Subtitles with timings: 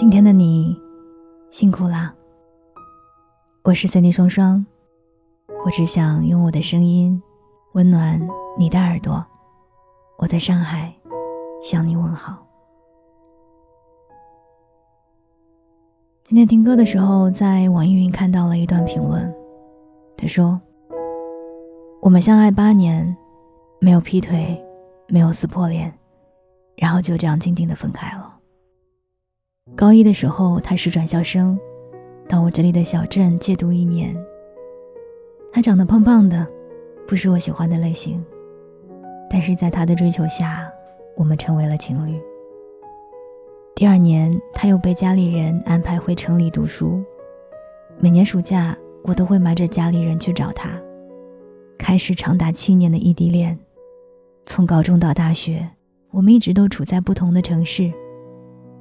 [0.00, 0.74] 今天的你
[1.50, 2.14] 辛苦啦！
[3.64, 4.64] 我是三 D 双双，
[5.62, 7.22] 我只想用我的声音
[7.74, 8.18] 温暖
[8.56, 9.22] 你的耳朵。
[10.16, 10.90] 我在上海
[11.60, 12.46] 向你问好。
[16.22, 19.30] 今天听歌的时候，在网易云看到了一段评论，
[20.16, 20.58] 他说
[22.00, 23.14] ：“我们相爱八年，
[23.82, 24.58] 没有劈腿，
[25.08, 25.92] 没有撕破脸。”
[26.74, 28.29] 然后就这样静静的分开了。
[29.76, 31.58] 高一的时候，他是转校生，
[32.28, 34.14] 到我这里的小镇借读一年。
[35.52, 36.46] 他长得胖胖的，
[37.06, 38.24] 不是我喜欢的类型，
[39.28, 40.70] 但是在他的追求下，
[41.16, 42.20] 我们成为了情侣。
[43.74, 47.02] 第二年，他又被家里人安排回城里读书，
[47.98, 50.70] 每年暑假，我都会瞒着家里人去找他，
[51.78, 53.58] 开始长达七年的异地恋，
[54.44, 55.66] 从高中到大学。
[56.12, 57.90] 我们一直都处在不同的城市，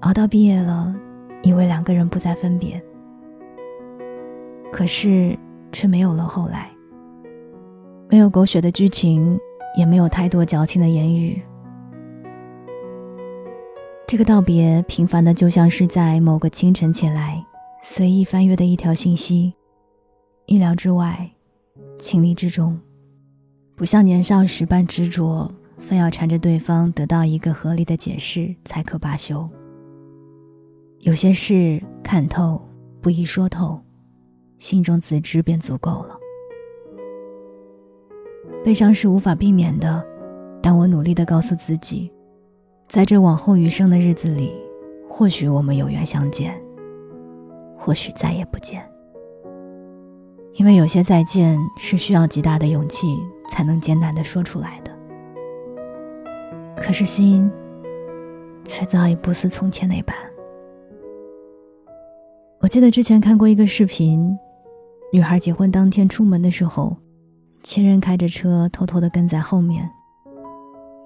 [0.00, 0.94] 熬到毕业了，
[1.42, 2.80] 以为两个人不再分别，
[4.72, 5.36] 可是
[5.72, 6.70] 却没有了后来。
[8.08, 9.38] 没有狗血的剧情，
[9.76, 11.42] 也没有太多矫情的言语。
[14.06, 17.44] 这个道别，平凡的就像是在某个清晨起来，
[17.82, 19.52] 随意翻阅的一条信息，
[20.46, 21.30] 意料之外，
[21.98, 22.78] 情理之中，
[23.74, 25.50] 不像年少时般执着。
[25.80, 29.48] 非要缠着对方得到一个合理的解释才可罢休。
[31.00, 32.60] 有些事看透
[33.00, 33.80] 不易说透，
[34.58, 36.18] 心中自知便足够了。
[38.64, 40.04] 悲伤是无法避免的，
[40.60, 42.10] 但我努力的告诉自己，
[42.88, 44.52] 在这往后余生的日子里，
[45.08, 46.60] 或许我们有缘相见，
[47.78, 48.84] 或许再也不见。
[50.54, 53.16] 因为有些再见是需要极大的勇气
[53.48, 54.92] 才能艰难的说出来的。
[56.76, 57.48] 可是心，
[58.64, 60.16] 却早已不似从前那般。
[62.60, 64.36] 我记得之前看过一个视频，
[65.12, 66.96] 女孩结婚当天出门的时候，
[67.62, 69.88] 前任开着车偷偷的跟在后面。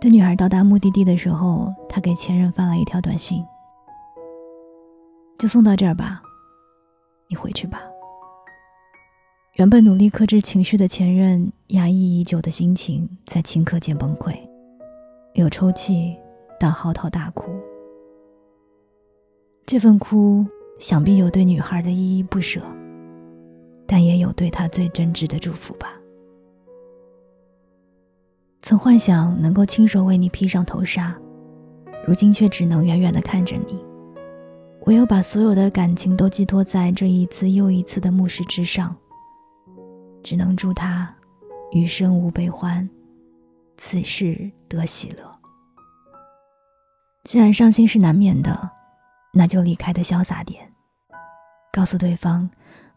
[0.00, 3.44] 等女孩到达目的地的时候，他给前任发了一条短信
[5.38, 6.22] ：“就送到这儿吧，
[7.28, 7.82] 你回去吧。”
[9.56, 14.34] 原本努力克制情绪的前任，压抑已久的心情在顷刻间崩溃。
[15.34, 16.16] 有抽泣，
[16.58, 17.50] 到嚎啕大哭。
[19.66, 20.46] 这份哭，
[20.82, 22.60] 想必有对女孩的依依不舍，
[23.86, 25.96] 但也有对她最真挚的祝福吧。
[28.62, 31.16] 曾幻想能够亲手为你披上头纱，
[32.04, 33.80] 如今却只能远远的看着你。
[34.86, 38.96] 唯有把所有的感情都寄托在这一次又一次的目视之上，
[40.24, 41.14] 只能祝他
[41.70, 42.88] 余生无悲欢。
[43.76, 45.32] 此事得喜乐。
[47.22, 48.68] 既然伤心是难免的，
[49.32, 50.71] 那就离开的潇洒点，
[51.72, 52.48] 告诉对方，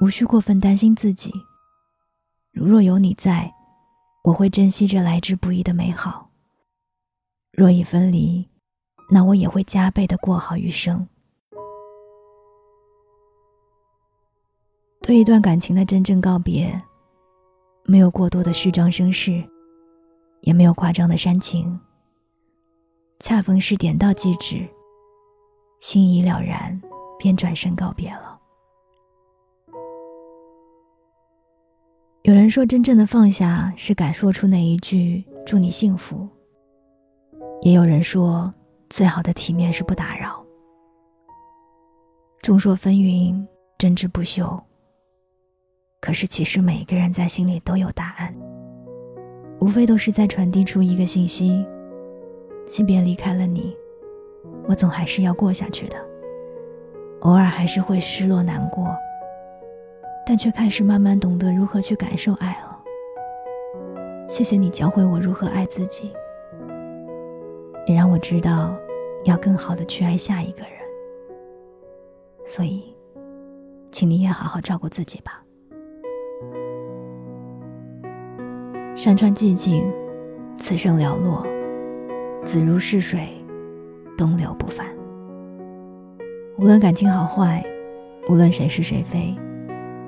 [0.00, 1.32] 无需过分担心自己。
[2.52, 3.54] 如若有你在，
[4.24, 6.28] 我会珍惜这来之不易的美好。
[7.52, 8.46] 若已分离，
[9.10, 11.06] 那我也会加倍的过好余生。
[15.00, 16.82] 对一段感情的真正告别，
[17.84, 19.42] 没有过多的虚张声势。
[20.42, 21.80] 也没有夸张的煽情，
[23.18, 24.64] 恰逢是点到即止，
[25.80, 26.80] 心已了然，
[27.18, 28.38] 便转身告别了。
[32.26, 36.28] 有人说，真正的放下是敢说出那一句“祝你幸福”。
[37.62, 38.52] 也有人说，
[38.90, 40.44] 最好的体面是不打扰。
[42.42, 43.46] 众说纷纭，
[43.78, 44.60] 争执不休。
[46.00, 48.34] 可是，其实每一个人在心里都有答案。
[49.60, 51.64] 无非都是在传递出一个信息：
[52.66, 53.72] 即便离开了你，
[54.66, 55.96] 我总还是要过下去的。
[57.20, 58.92] 偶尔还是会失落难过，
[60.28, 62.76] 但却开始慢慢懂得如何去感受爱了。
[64.26, 66.12] 谢谢你教会我如何爱自己，
[67.86, 68.76] 也让我知道
[69.24, 70.72] 要更好的去爱下一个人。
[72.44, 72.92] 所以，
[73.92, 75.44] 请你也好好照顾自己吧。
[78.96, 79.88] 山川寂静，
[80.58, 81.46] 此生寥落，
[82.42, 83.28] 子如逝水，
[84.18, 84.88] 东流不返。
[86.58, 87.64] 无论感情好坏，
[88.28, 89.32] 无论谁是谁非，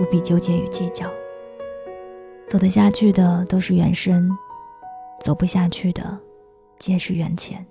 [0.00, 1.06] 不必纠结与计较。
[2.48, 4.30] 走得下去的都是缘深，
[5.20, 6.18] 走不下去的
[6.78, 7.64] 皆是缘浅。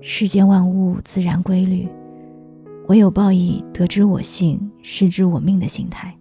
[0.00, 1.88] 世间万物自然规律，
[2.88, 6.12] 唯有抱以得之我幸，失之我命的心态，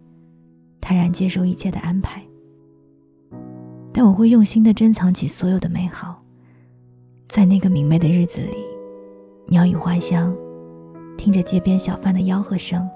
[0.80, 2.22] 坦然接受一切的安排。
[3.92, 6.22] 但我会用心的珍藏起所有的美好，
[7.28, 8.58] 在那个明媚的日子里，
[9.48, 10.32] 鸟语花香，
[11.18, 12.88] 听着街边小贩的吆喝声，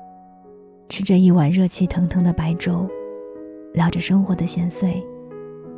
[0.88, 2.88] 吃着一碗热气腾腾的白粥，
[3.74, 5.06] 聊着生活的闲碎，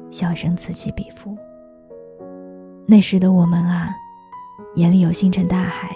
[0.09, 1.35] 笑声此起彼伏。
[2.85, 3.95] 那时的我们啊，
[4.75, 5.95] 眼里有星辰大海，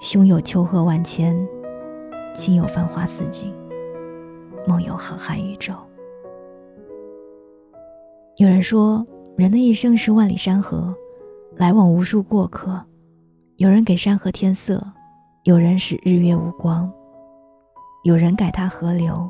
[0.00, 1.36] 胸有丘壑万千，
[2.34, 3.52] 心有繁花似锦，
[4.66, 5.72] 梦有浩瀚宇宙。
[8.36, 9.04] 有人说，
[9.36, 10.94] 人的一生是万里山河，
[11.56, 12.84] 来往无数过客。
[13.56, 14.80] 有人给山河添色，
[15.42, 16.88] 有人使日月无光，
[18.04, 19.28] 有人改他河流，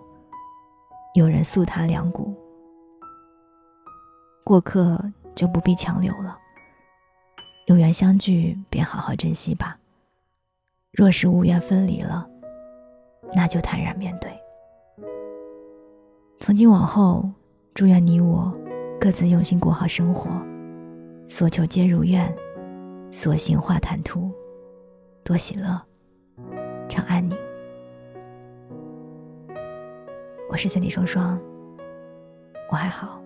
[1.15, 2.35] 有人诉他梁谷。
[4.45, 5.03] 过客
[5.35, 6.37] 就不必强留了，
[7.67, 9.79] 有缘相聚便好好珍惜吧。
[10.93, 12.29] 若是无缘分离了，
[13.35, 14.31] 那就坦然面对。
[16.39, 17.29] 从今往后，
[17.75, 18.55] 祝愿你我。
[19.01, 20.29] 各自用心过好生活，
[21.25, 22.35] 所求皆如愿，
[23.13, 24.29] 所行化坦途，
[25.23, 25.81] 多喜乐，
[26.89, 27.48] 常安宁。
[30.51, 31.39] 我是三弟双双，
[32.71, 33.23] 我还好，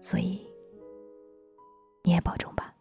[0.00, 0.40] 所以
[2.04, 2.72] 你也保重吧。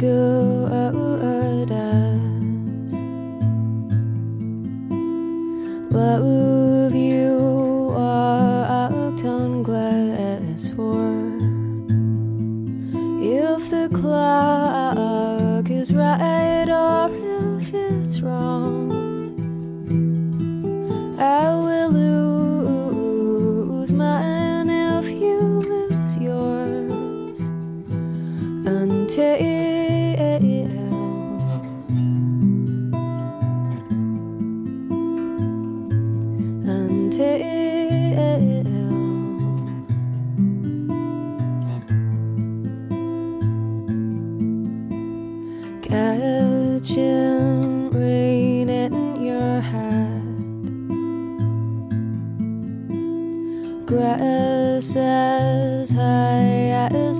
[0.00, 0.59] love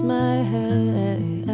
[0.02, 1.48] my head,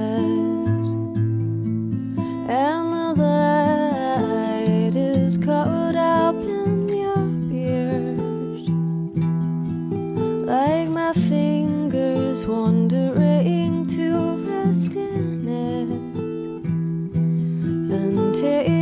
[2.49, 7.17] and the light is caught up in your
[7.49, 8.21] beard,
[10.47, 15.89] like my fingers wandering to rest in it.
[17.91, 18.76] Until